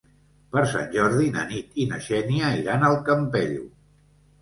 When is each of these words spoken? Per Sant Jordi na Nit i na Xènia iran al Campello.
Per 0.55 0.63
Sant 0.71 0.87
Jordi 0.95 1.27
na 1.35 1.45
Nit 1.53 1.79
i 1.85 1.87
na 1.93 2.01
Xènia 2.09 2.53
iran 2.65 2.91
al 2.91 3.01
Campello. 3.13 3.73